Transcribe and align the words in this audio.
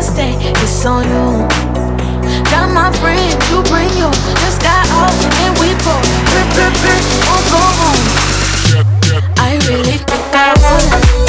Wednesday, 0.00 0.32
it's 0.62 0.86
on 0.86 1.04
you. 1.04 1.46
Got 2.48 2.72
my 2.72 2.90
friend, 3.00 3.36
you 3.50 3.62
bring 3.64 3.90
you. 3.98 4.10
Just 4.40 4.62
got 4.62 4.88
out 4.96 5.12
and 5.44 5.52
we 5.58 5.74
both 5.84 6.08
rip, 6.32 6.48
rip, 6.56 6.72
rip, 6.80 7.04
won't 7.28 7.44
go 7.52 7.60
home. 7.80 8.04
I 9.36 9.58
really 9.68 9.98
think 9.98 10.34
I 10.34 10.54
wanna. 10.62 11.20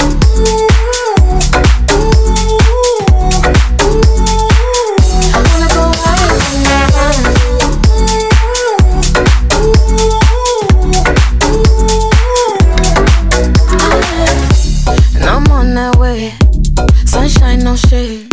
no 17.63 17.75
shade 17.75 18.30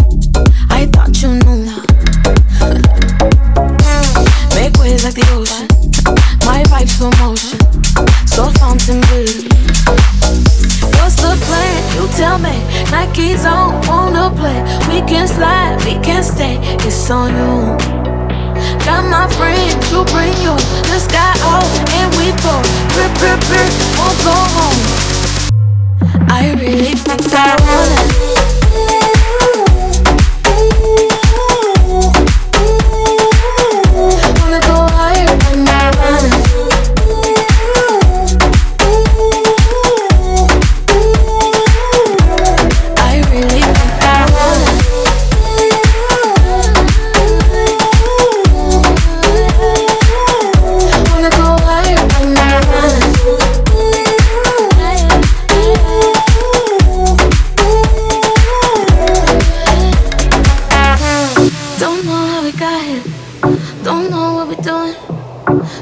you 1.23 1.35
know. 1.35 1.83
Make 4.55 4.77
waves 4.79 5.03
like 5.03 5.15
the 5.15 5.27
ocean. 5.35 5.67
My 6.47 6.63
vibes 6.71 6.95
slow 6.95 7.11
motion. 7.19 7.59
So 8.27 8.51
fountain 8.61 9.01
blue. 9.11 9.27
What's 10.95 11.17
the 11.17 11.35
plan? 11.43 11.77
You 11.97 12.07
tell 12.15 12.39
me. 12.39 12.63
Nike's 12.93 13.43
don't 13.43 13.75
wanna 13.89 14.31
play. 14.31 14.63
We 14.87 15.03
can 15.11 15.27
slide, 15.27 15.83
we 15.85 15.99
can 16.05 16.23
stay. 16.23 16.59
It's 16.87 17.11
on 17.11 17.35
you. 17.35 17.75
Got 18.87 19.03
my 19.11 19.27
friend, 19.35 19.75
you 19.91 20.05
bring 20.15 20.35
yours. 20.43 20.63
The 20.87 20.99
sky 21.03 21.35
out 21.51 21.67
and 21.99 22.11
we 22.15 22.31
go. 22.47 22.55
Rip, 22.95 23.13
rip, 23.19 23.41
rip, 23.51 23.71
won't 23.99 24.19
go 24.23 24.37
home. 24.55 24.81
I 26.31 26.55
really 26.61 26.95
think. 26.95 27.28
Got 62.78 62.87
here. 62.87 63.03
Don't 63.83 64.11
know 64.11 64.34
what 64.34 64.49
we're 64.49 64.62
doing. 64.62 64.94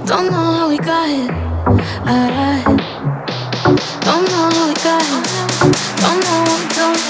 Don't 0.06 0.30
know 0.30 0.46
how 0.56 0.68
we 0.68 0.78
got 0.78 1.08
here. 1.08 1.28
I 2.04 2.62
don't 4.00 4.24
know 4.32 4.50
how 4.56 4.68
we 4.68 4.74
got 4.74 5.02
here. 5.02 5.22
Don't 6.02 6.20
know 6.24 6.38
what 6.46 6.58
we're 6.62 6.74
doing. 6.80 7.02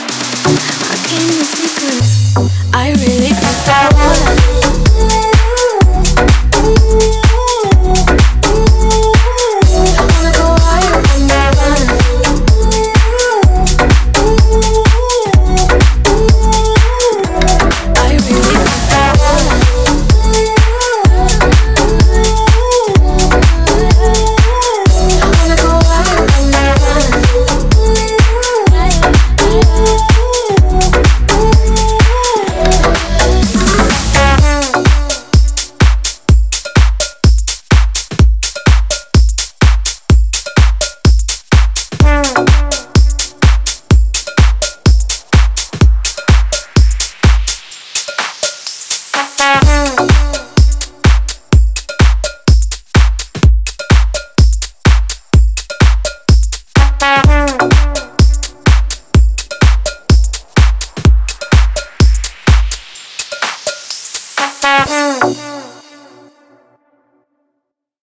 I 0.91 0.97
came 1.08 1.30
in 1.38 1.44
secret. 1.54 2.02
I 2.74 2.88
really 2.91 3.32
think 3.32 3.69
I 3.69 3.88
want. 3.94 4.25